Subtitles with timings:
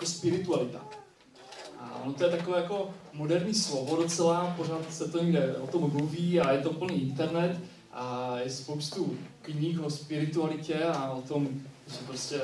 [0.00, 0.80] jako spiritualita.
[1.78, 5.90] A ono to je takové jako moderní slovo docela, pořád se to někde o tom
[5.92, 7.60] mluví a je to plný internet
[7.92, 11.48] a je spoustu knih o spiritualitě a o tom,
[11.86, 12.40] že prostě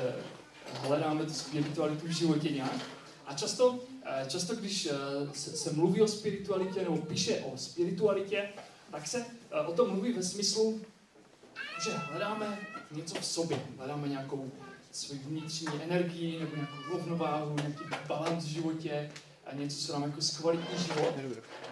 [0.73, 2.81] hledáme tu spiritualitu v životě nějak.
[3.25, 4.93] A často, eh, často když eh,
[5.33, 8.49] se, se mluví o spiritualitě nebo píše o spiritualitě,
[8.91, 10.81] tak se eh, o tom mluví ve smyslu,
[11.83, 12.59] že hledáme
[12.91, 14.51] něco v sobě, hledáme nějakou
[14.91, 19.09] svou vnitřní energii nebo nějakou rovnováhu, nějaký balans v životě,
[19.51, 21.15] a něco, co nám jako zkvalitní život.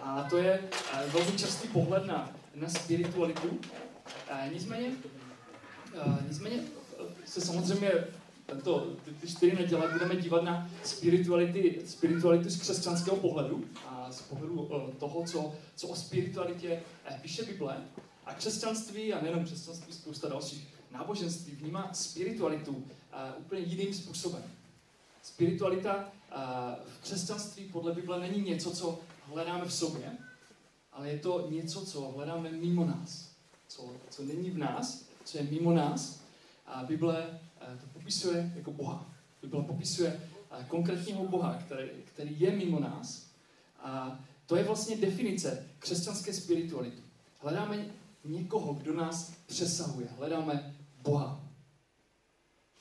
[0.02, 0.68] A to je
[1.12, 3.58] velmi častý pohled na, na spiritualitu.
[4.30, 4.92] A nicméně,
[6.00, 6.62] a nicméně
[7.24, 7.92] se samozřejmě
[8.46, 14.22] tento, ty, ty čtyři neděle budeme dívat na spirituality, spiritualitu z křesťanského pohledu a z
[14.22, 17.76] pohledu toho, co, co o spiritualitě eh, píše Bible.
[18.26, 22.84] A křesťanství, a nejenom křesťanství, spousta dalších náboženství vnímá spiritualitu uh,
[23.38, 24.42] úplně jiným způsobem.
[25.22, 26.04] Spiritualita uh,
[26.84, 28.98] v křesťanství podle Bible není něco, co
[29.32, 30.12] hledáme v sobě,
[30.92, 33.28] ale je to něco, co hledáme mimo nás.
[33.68, 36.20] Co, co není v nás, co je mimo nás.
[36.66, 37.40] A Bible
[37.72, 39.06] uh, to popisuje jako Boha.
[39.42, 40.20] Bible popisuje
[40.58, 43.26] uh, konkrétního Boha, který, který je mimo nás.
[43.78, 47.02] A to je vlastně definice křesťanské spirituality.
[47.40, 47.86] Hledáme
[48.24, 50.08] někoho, kdo nás přesahuje.
[50.18, 50.75] Hledáme
[51.06, 51.40] Boha.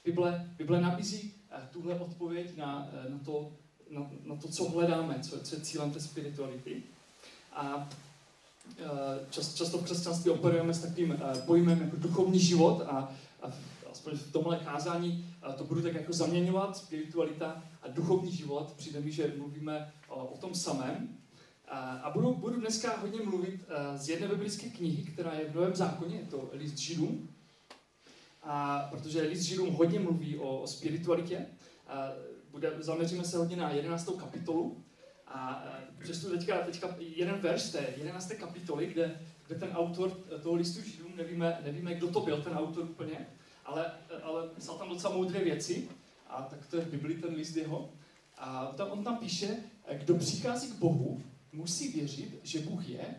[0.03, 3.51] Bible, Bible nabízí eh, tuhle odpověď na, eh, na, to,
[3.89, 6.83] na, na to, co hledáme, co, co je cílem té spirituality.
[7.53, 7.89] A
[8.79, 8.85] eh,
[9.29, 13.51] čas, často v křesťanství operujeme s takovým pojmem jako duchovní život a, a
[13.91, 18.73] aspoň v tomhle kázání to budu tak jako zaměňovat, spiritualita a duchovní život.
[18.77, 21.17] Přijde mi, že mluvíme o, tom samém.
[22.03, 23.61] A budu, budu dneska hodně mluvit
[23.95, 27.29] z jedné biblické knihy, která je v Novém zákoně, je to list Židům
[28.45, 31.45] a protože list Židům hodně mluví o, o spiritualitě,
[31.87, 32.09] a
[32.51, 34.09] bude, zaměříme se hodně na 11.
[34.19, 34.83] kapitolu
[35.27, 35.63] a
[35.99, 38.31] přečtu teďka, teďka jeden verš té 11.
[38.39, 40.11] kapitoly, kde, kde ten autor
[40.43, 43.27] toho listu Židům, nevíme, nevíme, kdo to byl, ten autor úplně,
[43.65, 43.91] ale,
[44.23, 45.89] ale psal tam docela moudré věci,
[46.27, 47.89] a tak to je v Biblii ten list jeho.
[48.37, 49.57] A tam, on tam píše,
[49.93, 53.15] kdo přichází k Bohu, musí věřit, že Bůh je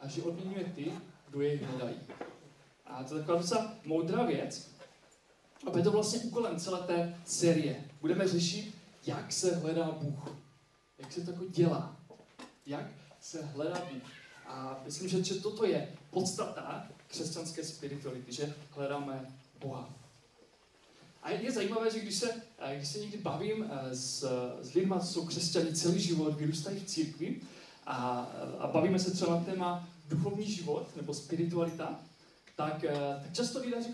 [0.00, 0.92] a že odměňuje ty,
[1.28, 1.96] kdo jej hledají.
[2.86, 4.70] A to je taková docela moudrá věc.
[5.66, 7.84] A je to vlastně úkolem celé té série.
[8.00, 8.74] Budeme řešit,
[9.06, 10.36] jak se hledá Bůh.
[10.98, 11.96] Jak se to jako dělá.
[12.66, 12.86] Jak
[13.20, 14.02] se hledá Bůh.
[14.46, 19.90] A myslím, že, že toto je podstata křesťanské spirituality, že hledáme Boha.
[21.22, 24.28] A je zajímavé, že když se, eh, když se někdy bavím eh, s,
[24.62, 27.40] s lidmi, co jsou křesťani celý život, vyrůstají v církvi
[27.86, 28.20] a,
[28.58, 32.00] a bavíme se třeba na téma duchovní život nebo spiritualita,
[32.56, 33.88] tak, eh, tak často lidé že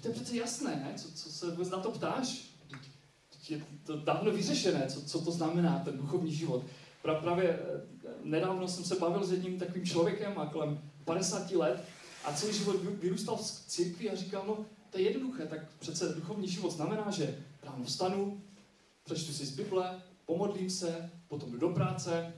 [0.00, 0.92] to je přece jasné, ne?
[0.96, 2.46] Co, co se vůbec na to ptáš?
[3.48, 6.64] Je to dávno vyřešené, co, co to znamená, ten duchovní život.
[7.02, 7.80] Pra, právě eh,
[8.24, 11.84] nedávno jsem se bavil s jedním takovým člověkem a kolem 50 let
[12.24, 16.48] a celý život vyrůstal v církvi a říkal, no to je jednoduché, tak přece duchovní
[16.48, 18.42] život znamená, že ráno vstanu,
[19.04, 22.34] přečtu si z Bible, pomodlím se, potom jdu do práce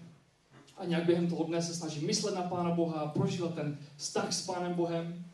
[0.77, 4.47] a nějak během toho dne se snažím myslet na Pána Boha, prožívat ten vztah s
[4.47, 5.25] Pánem Bohem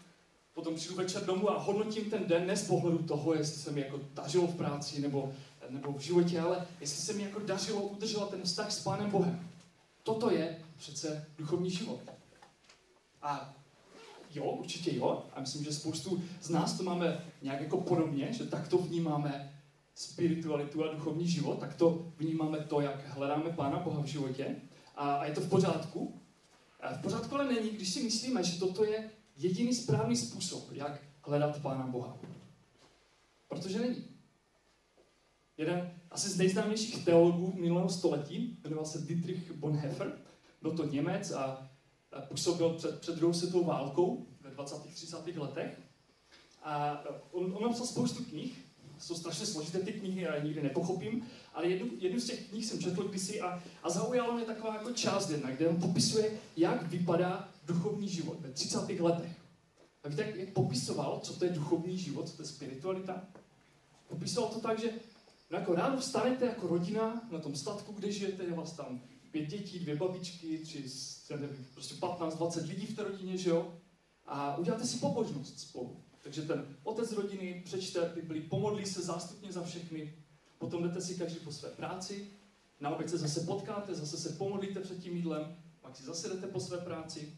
[0.54, 3.80] potom přijdu večer domů a hodnotím ten den ne z pohledu toho, jestli se mi
[3.80, 5.32] jako dařilo v práci nebo,
[5.70, 9.48] nebo v životě, ale jestli se mi jako dařilo udržovat ten vztah s Pánem Bohem.
[10.02, 12.00] Toto je přece duchovní život.
[13.22, 13.54] A
[14.34, 15.26] jo, určitě jo.
[15.34, 19.60] A myslím, že spoustu z nás to máme nějak jako podobně, že tak to vnímáme
[19.94, 24.56] spiritualitu a duchovní život, tak to vnímáme to, jak hledáme Pána Boha v životě.
[24.96, 26.20] A, a je to v pořádku.
[26.98, 31.62] V pořádku ale není, když si myslíme, že toto je jediný správný způsob, jak hledat
[31.62, 32.16] Pána Boha.
[33.48, 34.04] Protože není.
[35.56, 40.18] Jeden asi z nejznámějších teologů minulého století, jmenoval se Dietrich Bonhoeffer,
[40.62, 41.70] byl to Němec a
[42.28, 44.82] působil před, před druhou světovou válkou ve 20.
[44.94, 45.36] 30.
[45.36, 45.80] letech.
[46.62, 48.64] A on, on napsal spoustu knih,
[48.98, 52.66] jsou strašně složité ty knihy, já je nikdy nepochopím, ale jednu, jednu z těch knih
[52.66, 56.82] jsem četl kdysi a, a zaujala mě taková jako část jedna, kde on popisuje, jak
[56.82, 59.00] vypadá duchovní život ve 30.
[59.00, 59.44] letech.
[60.04, 63.24] A víte, jak, popisoval, co to je duchovní život, co to je spiritualita?
[64.08, 64.90] Popisoval to tak, že
[65.50, 69.00] no jako ráno vstanete jako rodina na tom statku, kde žijete, je vás tam
[69.30, 70.84] pět dětí, dvě babičky, tři,
[71.30, 73.74] nevím, prostě 15-20 lidí v té rodině, že jo?
[74.26, 75.96] A uděláte si pobožnost spolu.
[76.22, 80.14] Takže ten otec rodiny přečte Bibli, pomodlí se zástupně za všechny,
[80.58, 82.30] potom jdete si každý po své práci,
[82.80, 86.46] na oběd se zase potkáte, zase se pomodlíte před tím jídlem, pak si zase jdete
[86.46, 87.32] po své práci,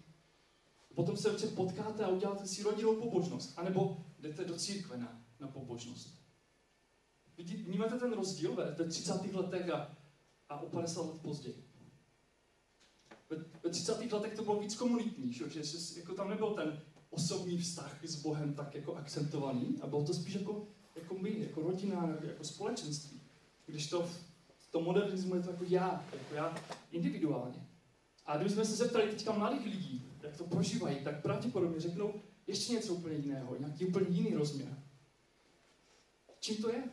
[0.96, 5.48] potom se večer potkáte a uděláte si rodinnou pobožnost, anebo jdete do církve na, na
[5.48, 6.18] pobožnost.
[7.36, 9.34] Vidí, vnímáte ten rozdíl ve, ve 30.
[9.34, 9.96] letech a,
[10.48, 11.64] a o 50 let později?
[13.30, 14.12] Ve, ve 30.
[14.12, 15.62] letech to bylo víc komunitní, že, že
[15.96, 20.34] jako tam nebyl ten osobní vztah s Bohem tak jako akcentovaný a bylo to spíš
[20.34, 20.66] jako,
[20.96, 23.20] jako my, jako rodina, jako společenství.
[23.66, 24.02] Když to
[24.58, 26.58] v tom modernismu je to jako já, jako já
[26.90, 27.66] individuálně.
[28.26, 32.14] A jsme se zeptali teďka mladých lidí, jak to prožívají, tak pravděpodobně řeknou
[32.46, 34.78] ještě něco úplně jiného, nějaký úplně jiný rozměr.
[36.40, 36.84] Čím to je?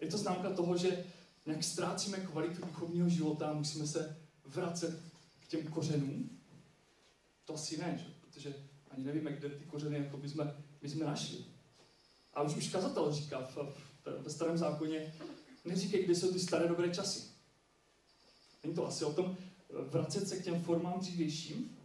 [0.00, 1.04] Je to známka toho, že
[1.46, 5.02] nějak ztrácíme kvalitu duchovního života a musíme se vracet
[5.40, 6.40] k těm kořenům?
[7.44, 8.14] To asi ne, že?
[8.20, 8.54] protože
[8.90, 11.44] ani nevíme, kde ty kořeny jako by jsme, by jsme našli.
[12.34, 15.14] A už, už kazatel říká v, v, ve starém zákoně,
[15.64, 17.22] neříkej, kde jsou ty staré dobré časy.
[18.62, 19.36] Není to asi o tom
[19.70, 21.75] vracet se k těm formám dřívějším,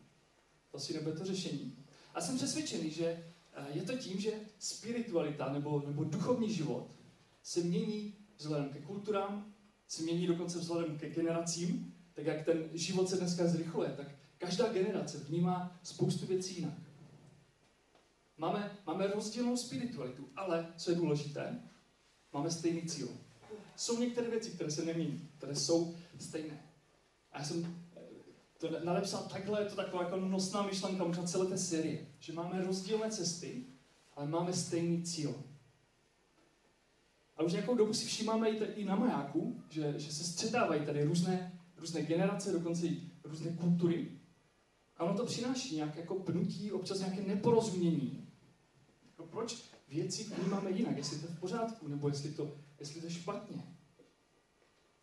[0.71, 1.77] to asi nebude to řešení.
[2.13, 3.05] A jsem přesvědčený, že
[3.53, 6.87] eh, je to tím, že spiritualita nebo, nebo duchovní život
[7.43, 9.53] se mění vzhledem ke kulturám,
[9.87, 14.07] se mění dokonce vzhledem ke generacím, tak jak ten život se dneska zrychluje, tak
[14.37, 16.73] každá generace vnímá spoustu věcí jinak.
[18.37, 21.59] Máme, máme rozdílnou spiritualitu, ale co je důležité,
[22.33, 23.09] máme stejný cíl.
[23.75, 26.63] Jsou některé věci, které se nemění, které jsou stejné.
[27.31, 27.83] A já jsem
[28.61, 32.65] to nadepsal takhle, je to taková jako nosná myšlenka možná celé té série, že máme
[32.65, 33.65] rozdílné cesty,
[34.15, 35.43] ale máme stejný cíl.
[37.37, 41.03] A už nějakou dobu si všímáme i, i na majáku, že, že se střetávají tady
[41.03, 44.11] různé, různé generace, dokonce i různé kultury.
[44.97, 48.27] A ono to přináší nějaké jako pnutí, občas nějaké neporozumění.
[49.07, 53.07] Jako proč věci vnímáme jinak, jestli to je v pořádku, nebo jestli to, jestli to
[53.07, 53.63] je špatně.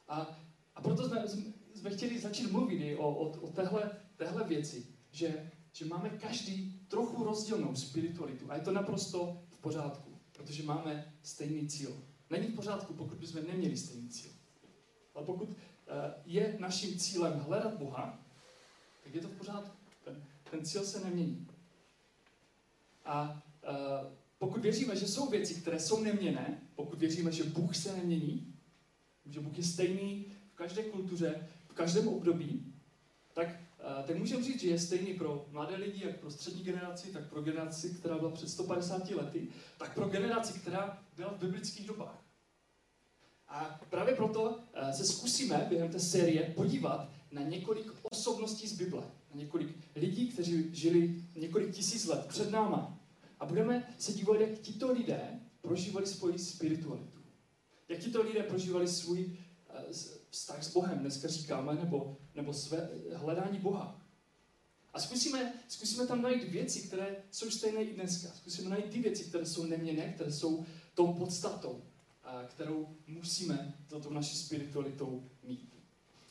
[0.08, 0.38] A,
[0.75, 1.25] a proto jsme,
[1.78, 7.25] jsme chtěli začít mluvit o, o, o téhle, téhle věci, že, že máme každý trochu
[7.25, 12.02] rozdílnou spiritualitu a je to naprosto v pořádku, protože máme stejný cíl.
[12.30, 14.30] Není v pořádku, pokud bychom neměli stejný cíl.
[15.14, 15.54] Ale pokud uh,
[16.26, 18.24] je naším cílem hledat Boha,
[19.04, 19.76] tak je to v pořádku.
[20.04, 21.46] Ten, ten cíl se nemění.
[23.04, 27.96] A uh, pokud věříme, že jsou věci, které jsou neměné, pokud věříme, že Bůh se
[27.96, 28.54] nemění,
[29.26, 31.48] že Bůh je stejný v každé kultuře,
[31.78, 32.75] každém období,
[33.32, 37.12] tak, uh, tak můžeme říct, že je stejný pro mladé lidi, jak pro střední generaci,
[37.12, 39.48] tak pro generaci, která byla před 150 lety,
[39.78, 42.25] tak pro generaci, která byla v biblických dobách.
[43.48, 49.02] A právě proto uh, se zkusíme během té série podívat na několik osobností z Bible,
[49.34, 52.98] na několik lidí, kteří žili několik tisíc let před náma.
[53.40, 57.19] A budeme se dívat, jak tito lidé prožívali svoji spiritualitu.
[57.88, 59.36] Jak tito lidé prožívali svůj
[60.31, 64.00] vztah s Bohem, dneska říkáme, nebo, nebo své hledání Boha.
[64.93, 68.29] A zkusíme, zkusíme tam najít věci, které jsou stejné i dneska.
[68.29, 71.82] Zkusíme najít ty věci, které jsou neměné, které jsou tou podstatou,
[72.47, 75.75] kterou musíme za tou naší spiritualitou mít.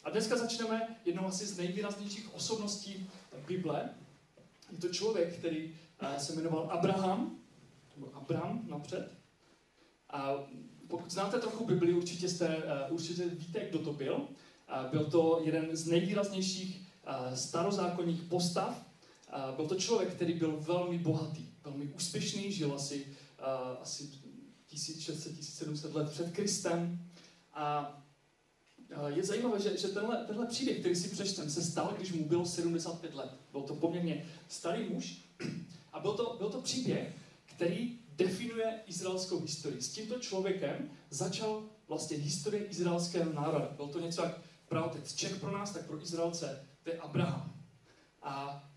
[0.04, 3.10] A dneska začneme jednou asi z nejvýraznějších osobností
[3.48, 3.90] Bible.
[4.72, 5.76] Je to člověk, který
[6.18, 7.40] se jmenoval Abraham,
[7.96, 9.18] nebo Abram napřed.
[10.10, 10.34] A
[10.88, 14.28] pokud znáte trochu Bibli, určitě, jste, určitě víte, kdo to byl.
[14.92, 16.82] Byl to jeden z nejvýraznějších
[17.36, 18.86] starozákonních postav.
[19.56, 23.08] Byl to člověk, který byl velmi bohatý, velmi úspěšný, žil asi,
[23.82, 24.10] asi
[24.74, 27.00] 1600-1700 let před Kristem.
[27.54, 27.94] A
[29.08, 32.46] je zajímavé, že, že tenhle, tenhle příběh, který si přečtem, se stal, když mu bylo
[32.46, 33.32] 75 let.
[33.52, 35.22] Byl to poměrně starý muž
[35.94, 37.16] a byl to, byl to příběh,
[37.46, 39.82] který definuje izraelskou historii.
[39.82, 43.74] S tímto člověkem začal vlastně historie izraelského národa.
[43.76, 47.54] Byl to něco jak pravotec Čech pro nás, tak pro Izraelce to je Abraham.
[48.22, 48.34] A,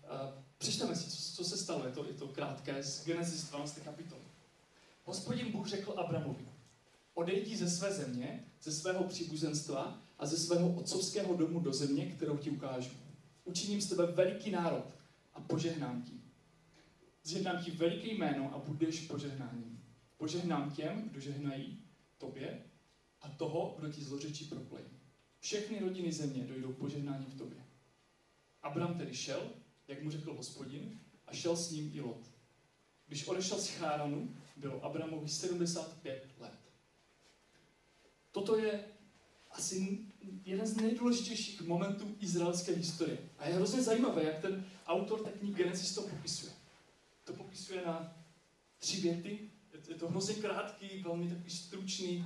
[0.07, 1.85] a přečteme si, co, co se stalo.
[1.85, 3.79] Je to, je to krátké z Genesis 12.
[3.83, 4.21] kapitoly.
[5.05, 6.47] Hospodin Bůh řekl Abramovi,
[7.13, 12.37] odejdi ze své země, ze svého příbuzenstva a ze svého otcovského domu do země, kterou
[12.37, 12.89] ti ukážu.
[13.45, 14.85] Učiním z tebe veliký národ
[15.33, 16.20] a požehnám ti.
[17.23, 19.83] Zjednám ti veliké jméno a budeš požehnáním.
[20.17, 21.83] Požehnám těm, kdo žehnají
[22.17, 22.63] tobě
[23.21, 24.83] a toho, kdo ti zlořečí proplej.
[25.39, 27.65] Všechny rodiny země dojdou požehnání v tobě.
[28.61, 29.49] Abram tedy šel,
[29.87, 32.31] jak mu řekl hospodin, a šel s ním i Lot.
[33.07, 36.59] Když odešel z Cháranu, bylo Abramovi 75 let.
[38.31, 38.83] Toto je
[39.51, 39.99] asi
[40.45, 43.17] jeden z nejdůležitějších momentů izraelské historie.
[43.37, 46.60] A je hrozně zajímavé, jak ten autor té knihy Genesis to popisuje.
[47.31, 48.13] To popisuje na
[48.77, 49.39] tři věty.
[49.89, 52.25] Je to hrozně krátký, velmi takový stručný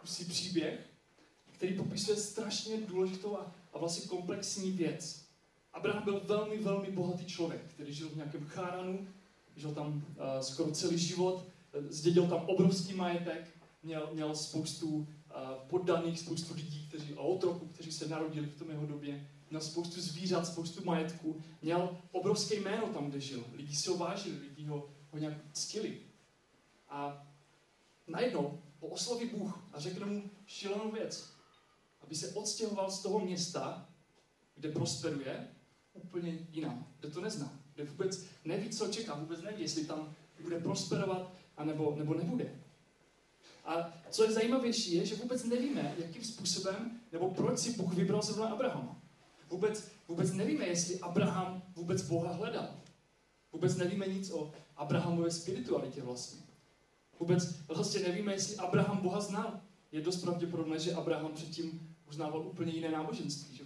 [0.00, 0.80] kusí příběh,
[1.52, 5.24] který popisuje strašně důležitou a, a vlastně komplexní věc.
[5.72, 9.08] Abraham byl velmi, velmi bohatý člověk, který žil v nějakém cháranu,
[9.56, 10.02] žil tam uh,
[10.40, 11.44] skoro celý život,
[11.88, 13.50] zdědil tam obrovský majetek,
[13.82, 15.06] měl, měl spoustu uh,
[15.66, 20.00] poddaných, spoustu lidí, kteří, a otroků, kteří se narodili v tom jeho době, měl spoustu
[20.00, 23.44] zvířat, spoustu majetku, měl obrovské jméno tam, kde žil.
[23.52, 25.98] Lidi si ho vážili, lidi ho, ho nějak ctili.
[26.88, 27.26] A
[28.06, 31.28] najednou ho osloví Bůh a řekne mu šílenou věc.
[32.02, 33.88] Aby se odstěhoval z toho města,
[34.56, 35.48] kde prosperuje,
[35.92, 40.60] úplně jinam, kde to nezná, kde vůbec neví, co čeká, vůbec neví, jestli tam bude
[40.60, 42.60] prosperovat, anebo, nebo nebude.
[43.64, 48.22] A co je zajímavější, je, že vůbec nevíme, jakým způsobem nebo proč si Bůh vybral
[48.22, 49.01] zrovna Abrahama.
[49.52, 52.68] Vůbec, vůbec nevíme, jestli Abraham vůbec Boha hledal.
[53.52, 56.40] Vůbec nevíme nic o Abrahamové spiritualitě vlastně.
[57.18, 59.60] Vůbec vlastně nevíme, jestli Abraham Boha znal.
[59.92, 63.64] Je dost pravděpodobné, že Abraham předtím uznával úplně jiné náboženství, že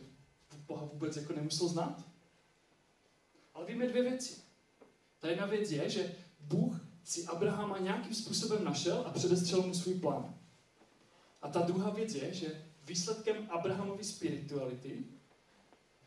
[0.67, 2.05] Boha vůbec jako nemusel znát.
[3.55, 4.35] Ale víme dvě věci.
[5.19, 9.95] Ta jedna věc je, že Bůh si Abrahama nějakým způsobem našel a předestřel mu svůj
[9.95, 10.35] plán.
[11.43, 15.16] A ta druhá věc je, že výsledkem Abrahamovy spirituality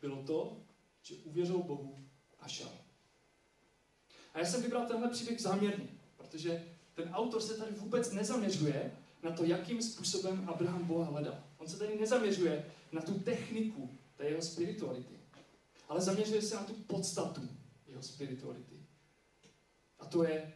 [0.00, 0.56] bylo to,
[1.02, 1.98] že uvěřil Bohu
[2.38, 2.70] a šel.
[4.34, 6.64] A já jsem vybral tenhle příběh záměrně, protože
[6.94, 11.44] ten autor se tady vůbec nezaměřuje na to, jakým způsobem Abraham Boha hledal.
[11.58, 15.14] On se tady nezaměřuje na tu techniku té jeho spirituality,
[15.88, 17.48] ale zaměřuje se na tu podstatu
[17.86, 18.86] jeho spirituality.
[19.98, 20.52] A to je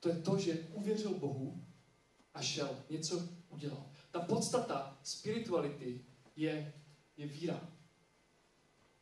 [0.00, 1.64] to, je to že uvěřil Bohu
[2.34, 3.86] a šel, něco udělal.
[4.10, 6.04] Ta podstata spirituality
[6.36, 6.72] je,
[7.16, 7.68] je víra.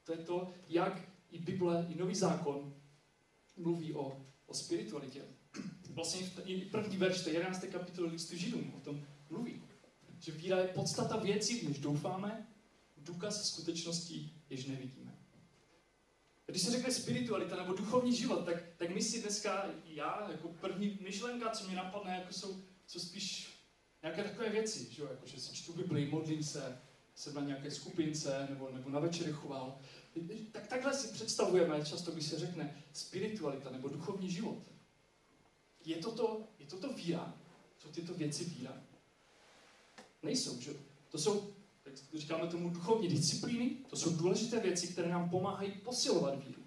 [0.08, 2.74] To je to, jak i Bible, i Nový zákon
[3.56, 5.22] mluví o, o spiritualitě.
[5.90, 7.64] Vlastně i první verš té 11.
[7.72, 9.62] kapitoly listu Židům o tom mluví.
[10.20, 12.46] Že víra je podstata věcí, v něž doufáme,
[12.96, 15.18] důkaz skutečností, jež nevidíme.
[16.46, 20.98] Když se řekne spiritualita nebo duchovní život, tak, tak my si dneska, já, jako první
[21.00, 23.48] myšlenka, co mě napadne, jako jsou, jsou spíš
[24.02, 25.08] nějaké takové věci, že, jo?
[25.10, 26.78] jako, že si čtu Bibli, modlím se,
[27.18, 29.78] jsem na nějaké skupince nebo, nebo na večery choval.
[30.52, 34.58] Tak takhle si představujeme často, když se řekne spiritualita nebo duchovní život.
[35.84, 37.34] Je toto, je toto víra?
[37.78, 38.82] Jsou tyto věci víra?
[40.22, 40.70] Nejsou, že?
[41.10, 46.44] To jsou, tak říkáme tomu, duchovní disciplíny, to jsou důležité věci, které nám pomáhají posilovat
[46.46, 46.62] víru.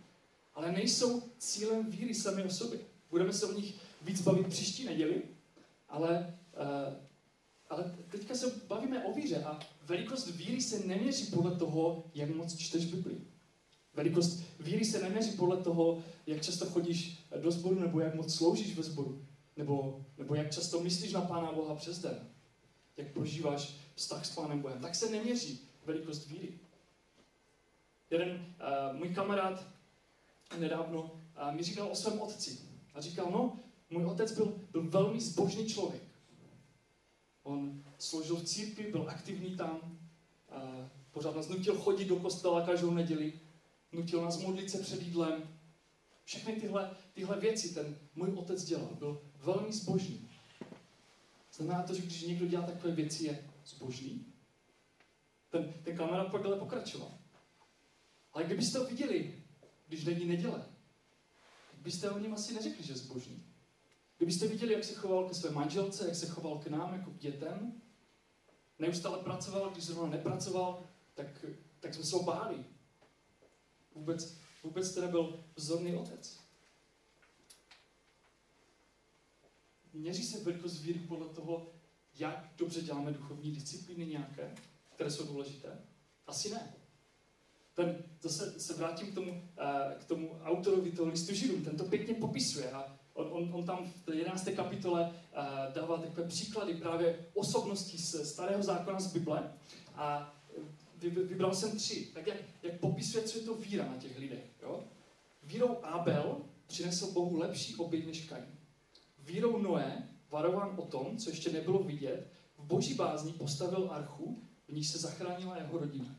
[0.54, 2.80] Ale nejsou cílem víry sami o sobě.
[3.10, 5.22] Budeme se o nich víc bavit příští neděli,
[5.90, 6.94] ale uh,
[7.72, 12.58] ale teďka se bavíme o víře a velikost víry se neměří podle toho, jak moc
[12.58, 13.18] čteš Bibli.
[13.94, 18.78] Velikost víry se neměří podle toho, jak často chodíš do sboru, nebo jak moc sloužíš
[18.78, 19.26] ve sboru,
[19.58, 22.30] nebo, nebo jak často myslíš na Pána Boha přes den,
[22.98, 24.82] jak prožíváš vztah s Pánem Bohem.
[24.82, 26.60] Tak se neměří velikost víry.
[28.10, 29.68] Jeden uh, můj kamarád
[30.60, 32.60] nedávno uh, mi říkal o svém otci.
[32.94, 36.04] A říkal, no, můj otec byl, byl velmi zbožný člověk.
[37.44, 40.00] On sloužil v církvi, byl aktivní tam,
[40.50, 43.34] a pořád nás nutil chodit do kostela každou neděli,
[43.92, 45.60] nutil nás modlit se před jídlem.
[46.24, 48.90] Všechny tyhle, tyhle věci ten můj otec dělal.
[49.00, 50.30] Byl velmi zbožný.
[51.54, 54.26] Znamená to, že když někdo dělá takové věci, je zbožný?
[55.50, 57.18] Ten, ten kamarád pak dále pokračoval.
[58.34, 59.44] Ale kdybyste ho viděli,
[59.88, 60.66] když není neděle,
[61.78, 63.46] byste o něm asi neřekli, že je zbožný.
[64.18, 67.18] Kdybyste viděli, jak se choval ke své manželce, jak se choval k nám jako k
[67.18, 67.82] dětem,
[68.80, 70.84] neustále pracoval, když zrovna nepracoval,
[71.14, 71.46] tak,
[71.80, 72.66] tak jsme se ho báli.
[73.96, 76.40] Vůbec, vůbec teda byl vzorný otec.
[79.94, 81.74] Měří se velikost víry podle toho,
[82.14, 84.56] jak dobře děláme duchovní disciplíny nějaké,
[84.96, 85.82] které jsou důležité?
[86.28, 86.74] Asi ne.
[87.74, 91.84] Ten, zase se vrátím k tomu, eh, k tomu autorovi toho listu Židům, ten to
[91.84, 94.50] pěkně popisuje a On, on, on tam v té 11.
[94.56, 99.54] kapitole uh, dává takové příklady právě osobností z starého zákona z Bible
[99.96, 100.34] a
[101.10, 102.06] vybral jsem tři.
[102.14, 104.46] Tak jak, jak popisuje, co je to víra na těch lidech.
[104.62, 104.84] Jo?
[105.44, 108.46] Vírou Abel přinesl Bohu lepší oběť než Kain.
[109.20, 114.74] Vírou Noé, varován o tom, co ještě nebylo vidět, v boží bázni postavil archu, v
[114.74, 116.16] níž se zachránila jeho rodina.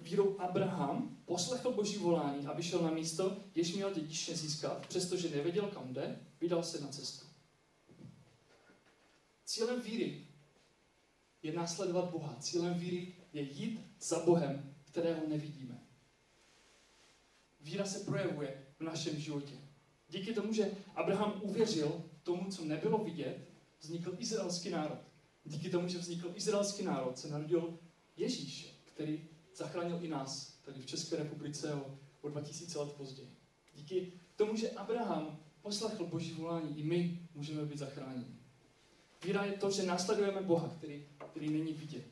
[0.00, 5.66] Vírou Abraham poslechl boží volání a vyšel na místo, jež měl dědičně získat, přestože nevěděl,
[5.66, 7.26] kam jde, vydal se na cestu.
[9.44, 10.26] Cílem víry
[11.42, 12.36] je následovat Boha.
[12.40, 15.80] Cílem víry je jít za Bohem, kterého nevidíme.
[17.60, 19.54] Víra se projevuje v našem životě.
[20.08, 23.48] Díky tomu, že Abraham uvěřil tomu, co nebylo vidět,
[23.80, 24.98] vznikl izraelský národ.
[25.44, 27.78] Díky tomu, že vznikl izraelský národ, se narodil
[28.16, 33.36] Ježíš, který zachránil i nás, tady v České republice o, o 2000 let později.
[33.74, 38.36] Díky tomu, že Abraham poslechl Boží volání, i my můžeme být zachráněni.
[39.24, 42.11] Víra je to, že následujeme Boha, který, který není vidět.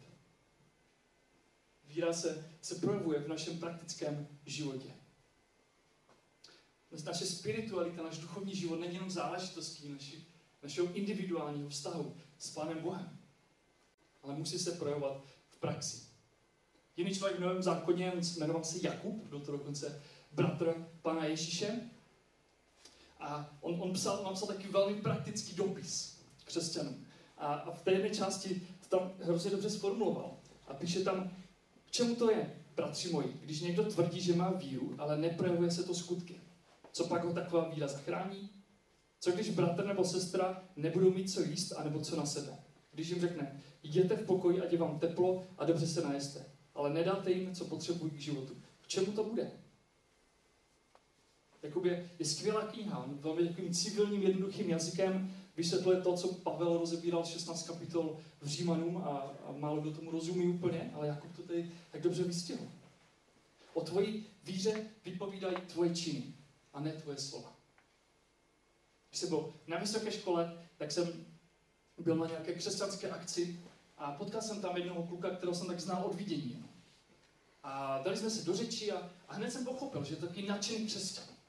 [1.94, 4.88] Víra se, se projevuje v našem praktickém životě.
[7.06, 10.24] Naše spiritualita, náš duchovní život není jenom záležitostí naši,
[10.62, 13.18] našeho individuálního vztahu s Pánem Bohem,
[14.22, 16.02] ale musí se projevovat v praxi.
[16.96, 21.80] Jiný člověk v Novém zákoně, jmenoval se Jakub, byl to dokonce bratr Pana Ježíše.
[23.20, 27.06] A on, on psal, on psal taky velmi praktický dopis křesťanům.
[27.36, 30.36] A, a v té jedné části to tam hrozně dobře sformuloval.
[30.66, 31.30] A píše tam,
[31.90, 35.82] k čemu to je, bratři moji, když někdo tvrdí, že má víru, ale neprojevuje se
[35.82, 36.40] to skutky.
[36.92, 38.50] Co pak ho taková víra zachrání?
[39.20, 42.58] Co když bratr nebo sestra nebudou mít co jíst, anebo co na sebe?
[42.92, 46.44] Když jim řekne, jděte v pokoji, ať je vám teplo a dobře se najeste,
[46.74, 48.56] ale nedáte jim, co potřebují k životu.
[48.82, 49.50] K čemu to bude?
[51.62, 57.24] Jakoby je skvělá kniha, on velmi takovým civilním, jednoduchým jazykem vysvětluje to, co Pavel rozebíral
[57.24, 59.08] 16 kapitol v Římanům a,
[59.46, 62.64] a málo kdo tomu rozumí úplně, ale Jakub to tady tak dobře vystihl.
[63.74, 66.22] O tvoji víře vypovídají tvoje činy
[66.72, 67.52] a ne tvoje slova.
[69.08, 71.26] Když jsem byl na vysoké škole, tak jsem
[71.98, 73.60] byl na nějaké křesťanské akci
[73.98, 76.64] a potkal jsem tam jednoho kluka, kterého jsem tak znal od vidění.
[77.62, 80.46] A dali jsme se do řeči a, a hned jsem pochopil, že je to takový
[80.46, 81.39] nadšený křesťan.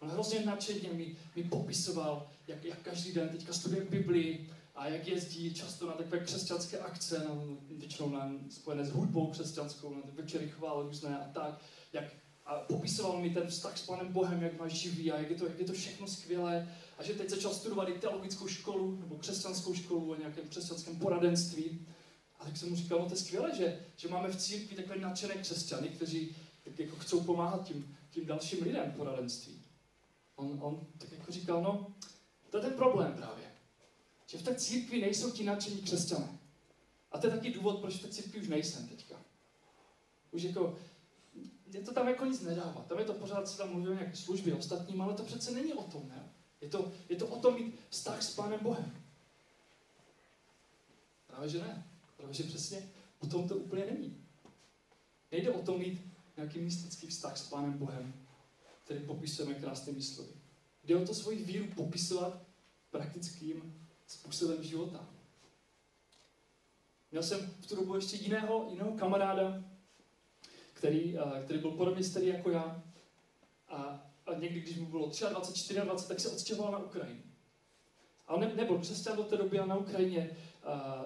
[0.00, 5.08] On hrozně nadšeně mi, mi popisoval, jak, jak každý den teďka studuje Biblii a jak
[5.08, 7.30] jezdí často na takové křesťanské akce, na,
[7.70, 11.60] většinou na, spojené s hudbou křesťanskou, na večery chvál různé a tak,
[11.92, 12.04] jak,
[12.46, 15.46] a popisoval mi ten vztah s Panem Bohem, jak má živý a jak je, to,
[15.46, 16.68] jak je to všechno skvělé.
[16.98, 21.86] A že teď začal studovat i teologickou školu nebo křesťanskou školu o nějakém křesťanském poradenství.
[22.38, 24.98] A tak jsem mu říkal, no to je skvělé, že, že máme v církvi takové
[24.98, 29.55] nadšené křesťany, kteří tak jako chcou pomáhat tím, tím dalším lidem poradenství.
[30.36, 31.94] On, on tak jako říkal, no,
[32.50, 33.44] to je ten problém právě.
[34.26, 36.38] Že v té církvi nejsou ti nadšení křesťané.
[37.12, 39.16] A to je taky důvod, proč v té církvi už nejsem teďka.
[40.30, 40.78] Už jako,
[41.66, 42.82] je to tam jako nic nedává.
[42.82, 45.72] Tam je to pořád, se tam mluví o nějaké služby ostatním, ale to přece není
[45.72, 46.32] o tom, ne?
[46.60, 49.02] Je to, je to o tom mít vztah s Pánem Bohem.
[51.26, 51.86] Právě, že ne.
[52.16, 54.26] Právě, že přesně o tom to úplně není.
[55.32, 56.00] Nejde o tom mít
[56.36, 58.25] nějaký mystický vztah s Pánem Bohem,
[58.86, 60.32] který popisujeme krásnými slovy.
[60.84, 62.42] Jde o to svoji víru popisovat
[62.90, 65.08] praktickým způsobem života.
[67.10, 69.64] Měl jsem v tu dobu ještě jiného, jiného kamaráda,
[70.72, 72.82] který, který byl podobně starý jako já.
[73.68, 73.76] A,
[74.26, 77.22] a někdy, když mu bylo 23, 24, tak se odstěhoval na Ukrajinu.
[78.26, 81.04] A on ne, nebyl křesťan do té doby a na Ukrajině a,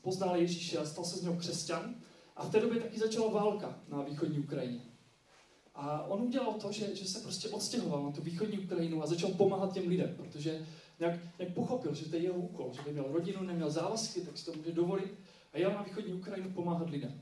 [0.00, 1.94] poznal Ježíše a stal se z něho křesťan.
[2.36, 4.91] A v té době taky začala válka na východní Ukrajině.
[5.74, 9.30] A on udělal to, že, že se prostě odstěhoval na tu východní Ukrajinu a začal
[9.30, 10.66] pomáhat těm lidem, protože
[10.98, 14.44] nějak, nějak pochopil, že to je jeho úkol, že neměl rodinu, neměl závazky, tak si
[14.44, 15.14] to může dovolit
[15.52, 17.20] a jel na východní Ukrajinu pomáhat lidem.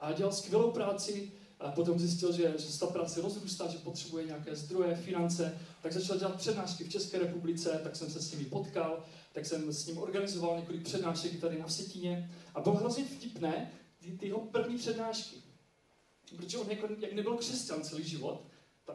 [0.00, 4.24] A dělal skvělou práci, a potom zjistil, že, že se ta práce rozrůstá, že potřebuje
[4.24, 8.44] nějaké zdroje, finance, tak začal dělat přednášky v České republice, tak jsem se s nimi
[8.44, 13.70] potkal, tak jsem s ním organizoval několik přednášek tady na Vsetíně a bylo hrozně vtipné
[14.00, 15.41] ty, ty jeho první přednášky.
[16.36, 18.42] Protože on jako, jak nebyl křesťan celý život,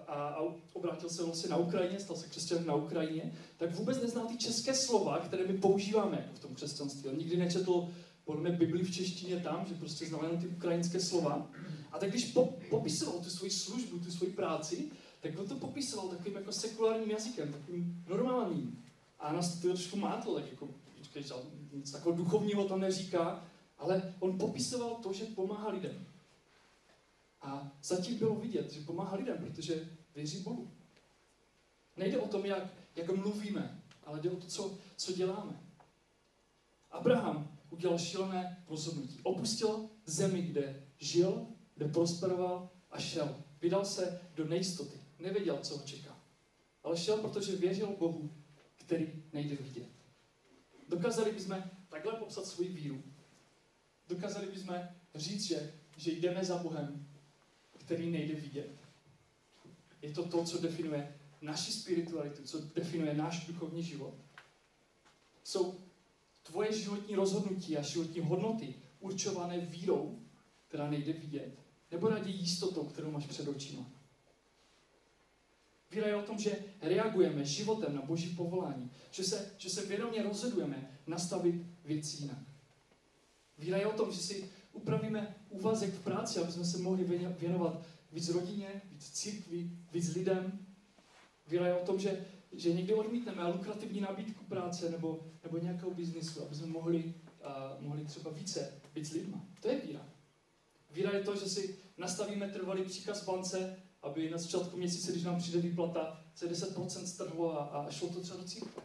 [0.08, 0.42] a, a
[0.74, 4.74] obrátil se vlastně na Ukrajině, stal se křesťanem na Ukrajině, tak vůbec neznal ty české
[4.74, 7.10] slova, které my používáme jako v tom křesťanství.
[7.10, 7.90] On nikdy nečetl
[8.24, 11.50] podle mě Bibli v češtině tam, že prostě znal jenom ty ukrajinské slova.
[11.92, 16.10] A tak když po, popisoval tu svoji službu, tu svoji práci, tak on to popisoval
[16.10, 18.84] takovým jako sekulárním jazykem, takovým normálním.
[19.20, 20.70] A nás to trošku mátlo, tak jako,
[21.74, 23.46] nic takového duchovního tam neříká,
[23.78, 26.06] ale on popisoval to, že pomáhá lidem.
[27.48, 30.72] A zatím bylo vidět, že pomáhá lidem, protože věří Bohu.
[31.98, 32.64] Nejde o tom, jak,
[32.96, 35.60] jak mluvíme, ale jde o to, co, co děláme.
[36.92, 39.20] Abraham udělal šílené rozhodnutí.
[39.24, 43.36] Opustil zemi, kde žil, kde prosperoval a šel.
[43.62, 44.98] Vydal se do nejistoty.
[45.20, 46.20] Nevěděl, co ho čeká.
[46.84, 48.32] Ale šel, protože věřil Bohu,
[48.76, 49.90] který nejde vidět.
[50.90, 53.04] Dokázali bychom takhle popsat svoji víru.
[54.08, 54.76] Dokázali bychom
[55.16, 57.07] říct, že, že jdeme za Bohem,
[57.88, 58.70] který nejde vidět.
[60.02, 64.14] Je to to, co definuje naši spiritualitu, co definuje náš duchovní život.
[65.44, 65.80] Jsou
[66.44, 70.20] tvoje životní rozhodnutí a životní hodnoty určované vírou,
[70.68, 71.60] která nejde vidět,
[71.92, 73.86] nebo raději jistotou, kterou máš před očima.
[75.92, 80.24] Víra je o tom, že reagujeme životem na boží povolání, že se, že se vědomě
[80.24, 82.40] rozhodujeme nastavit věci jinak.
[83.58, 87.04] Víra je o tom, že si upravíme úvazek v práci, aby jsme se mohli
[87.40, 90.60] věnovat víc rodině, víc církvi, víc lidem.
[91.48, 96.44] Víra je o tom, že, že někdy odmítneme lukrativní nabídku práce nebo, nebo nějakého biznisu,
[96.44, 99.46] aby jsme mohli, uh, mohli třeba více být s lidma.
[99.62, 100.06] To je víra.
[100.92, 105.38] Víra je to, že si nastavíme trvalý příkaz bance, aby na začátku měsíce, když nám
[105.38, 108.84] přijde výplata, se 10% strhlo a, a šlo to třeba do církve.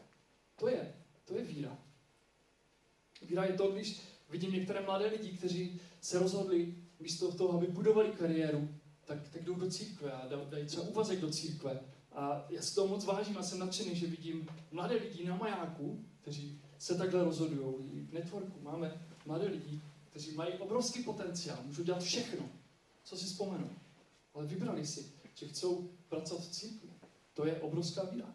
[0.56, 1.78] To je, to je víra.
[3.22, 4.00] Víra je to, když
[4.32, 8.68] vidím některé mladé lidi, kteří se rozhodli místo toho, aby budovali kariéru,
[9.04, 11.80] tak, tak jdou do církve a dají třeba úvazek do církve.
[12.12, 16.04] A já si toho moc vážím a jsem nadšený, že vidím mladé lidi na majáku,
[16.20, 18.06] kteří se takhle rozhodují.
[18.10, 22.48] V networku máme mladé lidi, kteří mají obrovský potenciál, můžou dělat všechno,
[23.04, 23.70] co si vzpomenou.
[24.34, 26.88] Ale vybrali si, že chcou pracovat v církvi.
[27.34, 28.34] To je obrovská víra.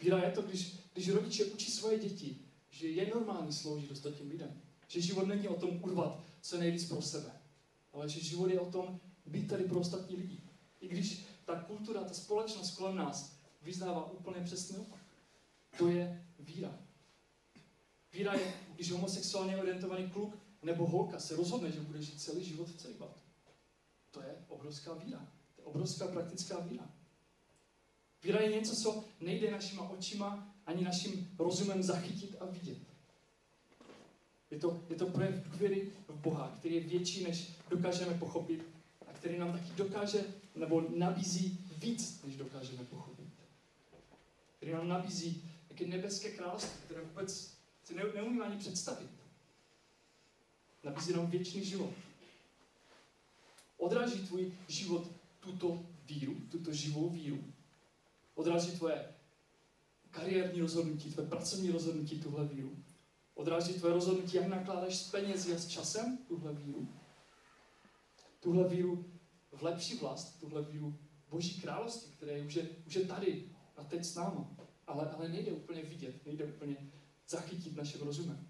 [0.00, 2.38] Víra je to, když, když rodiče učí svoje děti,
[2.70, 4.60] že je normální sloužit ostatním lidem.
[4.88, 7.32] Že život není o tom urvat co nejvíc pro sebe,
[7.92, 10.40] ale že život je o tom být tady pro ostatní lidi.
[10.80, 15.00] I když ta kultura, ta společnost kolem nás vyznává úplně přesný opak.
[15.78, 16.78] To je víra.
[18.12, 22.68] Víra je, když homosexuálně orientovaný kluk nebo holka se rozhodne, že bude žít celý život
[22.68, 23.20] v celibatu.
[24.10, 25.18] To je obrovská víra.
[25.56, 26.90] To je obrovská praktická víra.
[28.22, 32.78] Víra je něco, co nejde našima očima ani naším rozumem zachytit a vidět.
[34.50, 38.62] Je to, je to projev důvěry v Boha, který je větší, než dokážeme pochopit
[39.08, 40.24] a který nám taky dokáže
[40.56, 43.28] nebo nabízí víc, než dokážeme pochopit.
[44.56, 47.54] Který nám nabízí jaké nebeské království, které vůbec
[47.84, 49.10] si ne, neumíme ani představit.
[50.84, 51.92] Nabízí nám věčný život.
[53.76, 57.44] Odráží tvůj život tuto víru, tuto živou víru.
[58.34, 59.17] Odráží tvoje
[60.10, 62.76] kariérní rozhodnutí, tvoje pracovní rozhodnutí, tuhle víru.
[63.34, 66.88] Odráží tvoje rozhodnutí, jak nakládáš s penězi a s časem, tuhle víru.
[68.40, 69.04] Tuhle víru
[69.52, 74.04] v lepší vlast, tuhle víru Boží království, které už je, už je tady a teď
[74.04, 74.50] s náma.
[74.86, 76.76] Ale, ale nejde úplně vidět, nejde úplně
[77.28, 78.48] zachytit naším rozumem.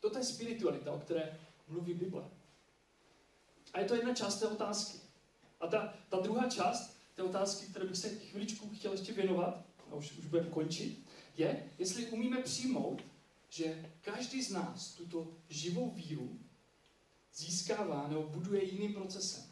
[0.00, 2.30] Toto je spiritualita, o které mluví Bible.
[3.72, 4.98] A je to jedna část té otázky.
[5.60, 9.94] A ta, ta druhá část té otázky, které bych se chviličku chtěl ještě věnovat, a
[9.94, 10.98] už, už budeme končit,
[11.36, 13.02] je, jestli umíme přijmout,
[13.48, 16.38] že každý z nás tuto živou víru
[17.34, 19.44] získává nebo buduje jiným procesem.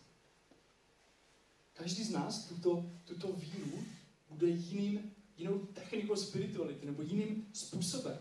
[1.72, 3.84] Každý z nás tuto, tuto víru
[4.30, 8.18] bude jiným, jinou technikou spirituality nebo jiným způsobem.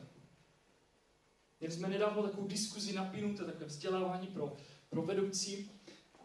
[1.59, 4.57] Měli jsme nedávno takovou diskuzi napínuté, takové vzdělávání pro,
[4.89, 5.71] pro vedoucí.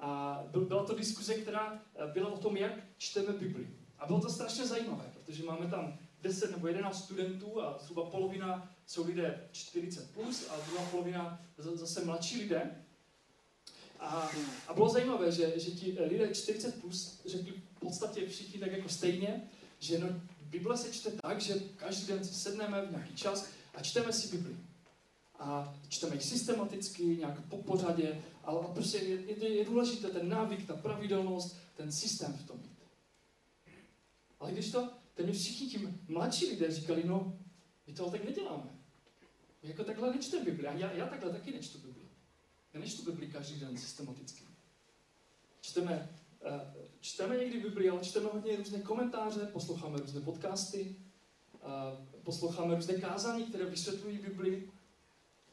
[0.01, 3.69] A byla to diskuze, která eh, byla o tom, jak čteme Bibli.
[3.99, 8.73] A bylo to strašně zajímavé, protože máme tam 10 nebo 11 studentů a zhruba polovina
[8.87, 12.85] jsou lidé 40 plus a druhá polovina zase mladší lidé.
[14.01, 14.31] A,
[14.69, 18.89] a bylo zajímavé, že, že ti lidé 40 plus řekli v podstatě všichni tak jako
[18.89, 20.09] stejně, že no,
[20.41, 24.57] Bible se čte tak, že každý den sedneme v nějaký čas a čteme si Bibli.
[25.39, 30.67] A čteme ji systematicky, nějak po pořadě, ale prostě je, je, je důležité ten návyk,
[30.67, 32.79] ta pravidelnost, ten systém v tom mít.
[34.41, 37.39] Ale když to, ten všichni ti mladší lidé říkali, no,
[37.87, 38.71] my to tak neděláme.
[39.63, 40.67] My jako takhle nečteme Bibli.
[40.67, 42.05] A já, já takhle taky nečtu Bibli.
[42.73, 44.45] Já nečtu Bibli každý den systematicky.
[45.61, 46.11] Čteme,
[46.47, 50.97] uh, čteme někdy Bibli, ale čteme hodně různé komentáře, posloucháme různé podcasty,
[51.55, 54.71] uh, posloucháme různé kázání, které vysvětlují Bibli,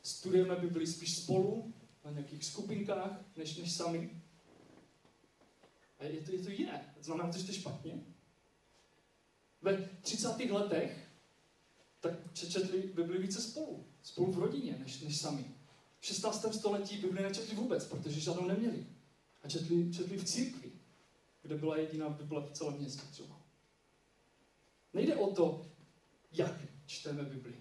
[0.01, 1.73] studujeme Bibli spíš spolu,
[2.05, 4.21] na nějakých skupinkách, než, než sami.
[5.99, 6.95] A je to, je to jiné.
[6.99, 8.03] Znamená to, že to je špatně?
[9.61, 10.39] Ve 30.
[10.39, 11.07] letech
[11.99, 13.85] tak četli Bibli více spolu.
[14.03, 15.45] Spolu v rodině, než, než sami.
[15.99, 16.53] V 16.
[16.53, 18.85] století Bibli nečetli vůbec, protože žádnou neměli.
[19.43, 20.71] A četli, četli v církvi,
[21.41, 23.41] kde byla jediná Bible v celém městě třeba.
[24.93, 25.65] Nejde o to,
[26.31, 27.55] jak čteme Bibli.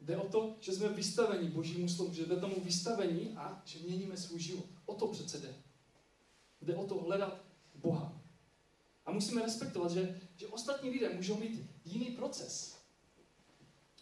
[0.00, 4.16] Jde o to, že jsme vystaveni božímu slovu, že jde tomu vystavení a že měníme
[4.16, 4.66] svůj život.
[4.86, 5.54] O to přece jde.
[6.62, 8.20] Jde o to hledat Boha.
[9.06, 12.76] A musíme respektovat, že, že ostatní lidé můžou mít jiný proces.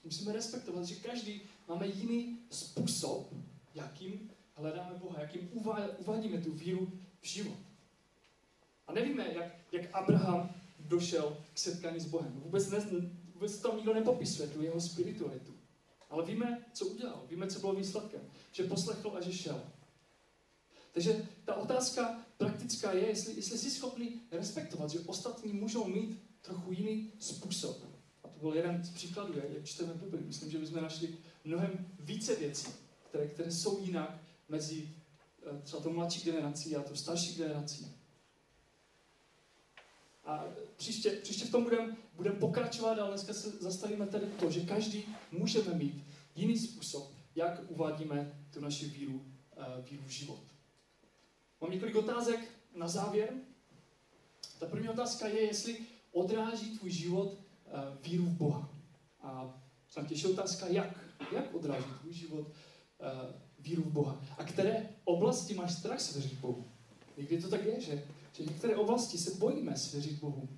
[0.05, 3.33] Musíme respektovat, že každý máme jiný způsob,
[3.75, 5.49] jakým hledáme Boha, jakým
[5.99, 7.59] uvádíme tu víru v život.
[8.87, 12.33] A nevíme, jak, jak Abraham došel k setkání s Bohem.
[12.33, 12.79] Vůbec, ne,
[13.35, 15.55] vůbec tam nikdo nepopisuje tu jeho spiritualitu.
[16.11, 18.21] Ale víme, co udělal, víme, co bylo výsledkem.
[18.53, 19.63] Že poslechl a že šel.
[20.93, 26.73] Takže ta otázka praktická je, jestli, jestli jsi schopný respektovat, že ostatní můžou mít trochu
[26.73, 27.77] jiný způsob.
[28.25, 30.21] A to byl jeden z příkladů, jak čteme Bibli.
[30.21, 32.69] Myslím, že bychom našli mnohem více věcí,
[33.09, 34.91] které, které jsou jinak mezi
[35.47, 37.95] eh, třeba tou mladší generací a tou starší generací.
[40.25, 40.45] A
[40.77, 45.05] příště, příště v tom budeme budem pokračovat, ale dneska se zastavíme tady to, že každý
[45.33, 50.41] můžeme mít jiný způsob, jak uvádíme tu naši víru, uh, víru v život.
[51.61, 52.41] Mám několik otázek
[52.75, 53.31] na závěr.
[54.59, 55.79] Ta první otázka je, jestli
[56.13, 58.71] odráží tvůj život uh, víru v Boha.
[59.23, 59.55] A
[60.09, 61.05] těžší otázka, jak?
[61.33, 62.55] Jak odráží tvůj život uh,
[63.59, 64.21] víru v Boha?
[64.39, 66.65] A které oblasti máš strach svěřit Bohu?
[67.17, 70.49] Někdy to tak je, že, že některé oblasti se bojíme svěřit Bohu.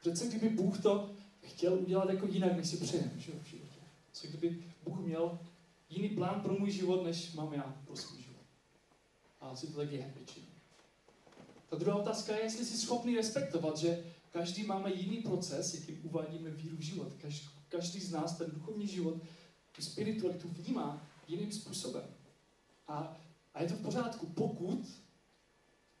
[0.00, 1.10] Přece kdyby Bůh to
[1.42, 3.80] chtěl udělat jako jinak, než si přejeme že v životě.
[4.12, 5.38] Co kdyby Bůh měl
[5.88, 8.46] jiný plán pro můj život, než mám já pro svůj život.
[9.40, 10.46] A asi to tak je většinou.
[11.68, 14.04] Ta druhá otázka je, jestli jsi schopný respektovat, že
[14.36, 17.12] každý máme jiný proces, jakým uvádíme víru v život.
[17.22, 19.22] Každý, každý z nás ten duchovní život,
[19.72, 22.04] tu spiritualitu vnímá jiným způsobem.
[22.88, 23.16] A,
[23.54, 25.02] a je to v pořádku, pokud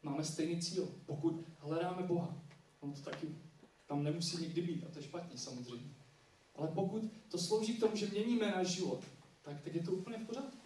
[0.02, 2.42] máme stejný cíl, pokud hledáme Boha.
[2.80, 3.26] On to taky
[3.86, 5.94] tam nemusí nikdy být, a to je špatně samozřejmě.
[6.54, 9.04] Ale pokud to slouží k tomu, že měníme náš život,
[9.42, 10.58] tak, tak je to úplně v pořádku.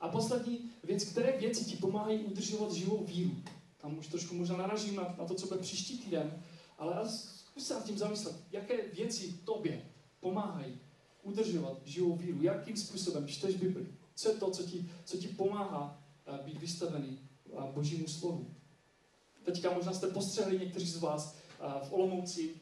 [0.00, 3.42] A poslední věc, které věci ti pomáhají udržovat živou víru.
[3.84, 6.42] Tam už trošku možná naražím na, na to, co bude příští týden,
[6.78, 10.78] ale zkus se nad tím zamyslet, jaké věci tobě pomáhají
[11.22, 16.02] udržovat živou víru, jakým způsobem čteš Bibli, co je to, co ti, co ti pomáhá
[16.28, 18.54] uh, být vystavený uh, Božímu slovu.
[19.42, 22.54] Teďka možná jste postřehli někteří z vás uh, v Olomouci,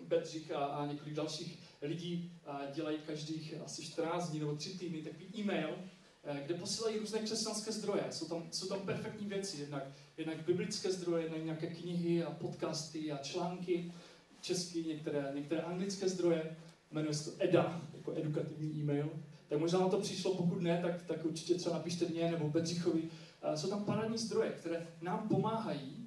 [0.00, 2.32] Bedřich a, a několik dalších lidí
[2.74, 5.95] dělají každých asi 14 dní nebo 3 týdny takový e-mail, eh,
[6.34, 8.04] kde posílají různé křesťanské zdroje.
[8.10, 9.82] Jsou tam, jsou tam perfektní věci, jednak,
[10.16, 13.92] jednak biblické zdroje, jednak nějaké knihy a podcasty a články,
[14.40, 16.56] český, některé, některé anglické zdroje,
[16.90, 19.10] jmenuje se to EDA, jako edukativní e-mail.
[19.48, 23.02] Tak možná na to přišlo, pokud ne, tak, tak určitě třeba napište mě nebo Bedřichovi.
[23.42, 26.06] Eh, jsou tam parádní zdroje, které nám pomáhají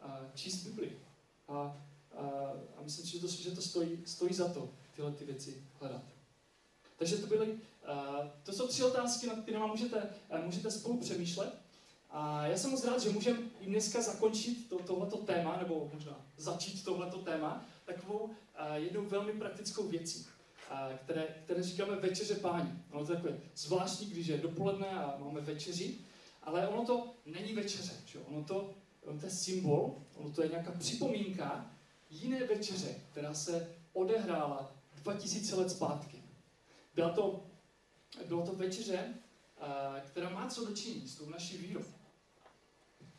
[0.00, 0.92] eh, číst Bibli.
[1.48, 1.82] A
[2.82, 6.02] a myslím si, že to, že to stojí, stojí za to tyhle ty věci hledat.
[7.02, 7.58] Takže to byly,
[8.42, 10.10] to jsou tři otázky, nad kterými můžete,
[10.44, 11.54] můžete spolu přemýšlet.
[12.10, 16.26] A já jsem moc rád, že můžeme i dneska zakončit to, tohleto téma, nebo možná
[16.36, 18.30] začít tohleto téma, takovou
[18.74, 20.26] jednou velmi praktickou věcí,
[21.04, 22.70] které, které říkáme večeře páni.
[22.90, 25.98] Ono to je takové zvláštní, když je dopoledne a máme večeři,
[26.42, 27.92] ale ono to není večeře.
[28.06, 28.18] Že?
[28.18, 28.74] Ono, to,
[29.06, 31.70] ono to je symbol, ono to je nějaká připomínka
[32.10, 36.11] jiné večeře, která se odehrála 2000 let zpátky.
[36.94, 37.46] Byla to,
[38.28, 39.14] byla to večeře,
[40.06, 41.84] která má co dočinit s tou naší vírou.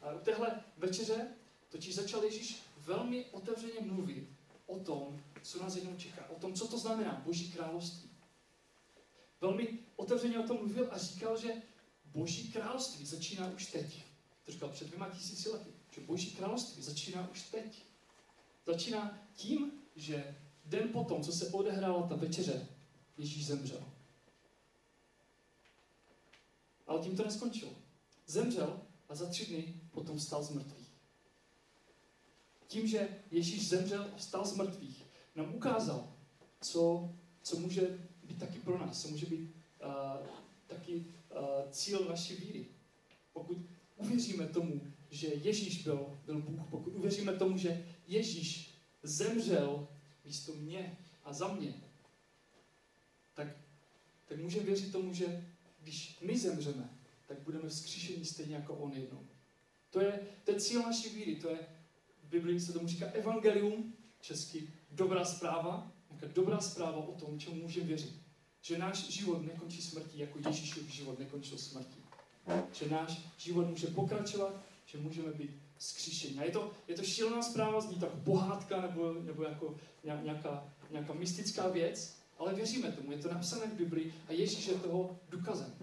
[0.01, 1.27] A u téhle večeře
[1.69, 4.29] totiž začal Ježíš velmi otevřeně mluvit
[4.65, 8.09] o tom, co nás jednou čeká, o tom, co to znamená Boží království.
[9.41, 11.53] Velmi otevřeně o tom mluvil a říkal, že
[12.05, 14.03] Boží království začíná už teď.
[14.45, 17.85] To říkal před dvěma tisíci lety, že Boží království začíná už teď.
[18.65, 22.67] Začíná tím, že den potom, co se odehrála ta večeře,
[23.17, 23.83] Ježíš zemřel.
[26.87, 27.71] Ale tím to neskončilo.
[28.27, 30.87] Zemřel a za tři dny potom vstal z mrtvých.
[32.67, 36.13] Tím, že Ježíš zemřel a vstal z mrtvých, nám ukázal,
[36.61, 37.09] co,
[37.43, 40.27] co může být taky pro nás, co může být uh,
[40.67, 42.65] taky uh, cíl naší víry.
[43.33, 43.57] Pokud
[43.97, 48.73] uvěříme tomu, že Ježíš byl, byl Bůh, pokud uvěříme tomu, že Ježíš
[49.03, 49.87] zemřel
[50.25, 51.73] místo mě a za mě,
[54.33, 55.45] tak můžeme věřit tomu, že
[55.81, 56.89] když my zemřeme,
[57.27, 59.27] tak budeme vzkříšení stejně jako on jednou.
[59.89, 61.59] To je, to je cíl naší víry, to je,
[62.23, 67.55] v Biblii se tomu říká evangelium, česky dobrá zpráva, nějaká dobrá zpráva o tom, čemu
[67.55, 68.13] můžeme věřit.
[68.61, 72.03] Že náš život nekončí smrtí, jako Ježíšův život nekončil smrtí.
[72.73, 76.39] Že náš život může pokračovat, že můžeme být skříšení.
[76.39, 81.13] A je to, je to šílená zpráva, zní tak pohádka nebo, nebo jako nějaká, nějaká
[81.13, 85.73] mystická věc, ale věříme tomu, je to napsané v Biblii a Ježíš je toho důkazem.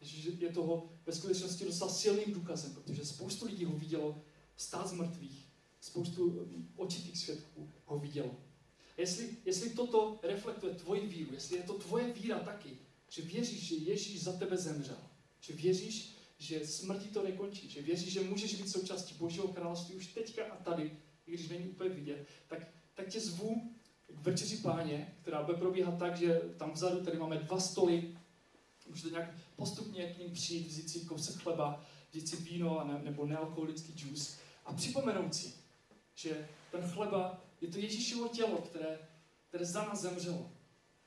[0.00, 4.22] Ježíš je toho ve skutečnosti dostal silným důkazem, protože spoustu lidí ho vidělo
[4.56, 5.48] stát z mrtvých,
[5.80, 8.36] spoustu očitých svědků ho vidělo.
[8.96, 13.68] A jestli, jestli toto reflektuje tvoji víru, jestli je to tvoje víra taky, že věříš,
[13.68, 14.98] že Ježíš za tebe zemřel,
[15.40, 20.06] že věříš, že smrti to nekončí, že věříš, že můžeš být součástí Božího království už
[20.06, 23.74] teďka a tady, i když není úplně vidět, tak, tak tě zvu
[24.08, 28.16] večeři páně, která bude probíhat tak, že tam vzadu tady máme dva stoly,
[28.88, 33.26] můžete nějak postupně k ním přijít, vzít si kousek chleba, vzít si víno ne, nebo
[33.26, 35.52] nealkoholický džus a připomenout si,
[36.14, 38.98] že ten chleba je to Ježíšovo tělo, které,
[39.48, 40.50] které za nás zemřelo.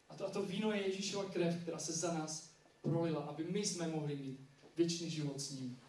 [0.09, 2.49] A to, a to víno je Ježíšova krev, která se za nás
[2.81, 4.39] prolila, aby my jsme mohli mít
[4.77, 5.79] věčný život s ním.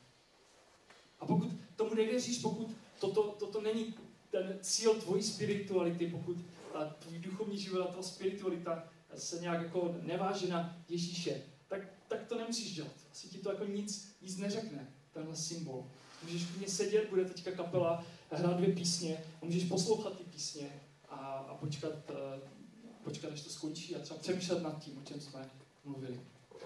[1.21, 3.94] A pokud tomu nevěříš, pokud toto, toto není
[4.31, 6.37] ten cíl tvojí spirituality, pokud
[6.73, 8.85] ta tvůj duchovní život a tvá spiritualita
[9.17, 12.93] se nějak jako neváže na Ježíše, tak, tak to nemusíš dělat.
[13.13, 15.87] Asi ti to jako nic, nic neřekne, tenhle symbol.
[16.23, 20.69] Můžeš klidně sedět, bude teďka kapela hrát dvě písně a můžeš poslouchat ty písně
[21.09, 22.17] a, a počkat, uh,
[23.05, 25.51] počkat, až to skončí a třeba přemýšlet nad tím, o čem jsme
[25.85, 26.21] mluvili.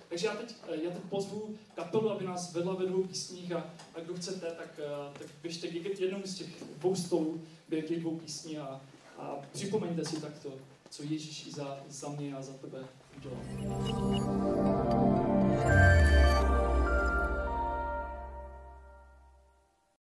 [0.09, 4.01] Takže já teď, já teď pozvu kapelu, aby nás vedla ve dvou písních a, a
[4.01, 8.59] kdo chcete, tak, eh, tak běžte k jednomu z těch dvou stolů, těch dvou písní
[8.59, 8.81] a,
[9.23, 10.53] a připomeňte si takto,
[10.91, 12.79] co Ježíš za, za mě a za tebe
[13.17, 13.39] udělal.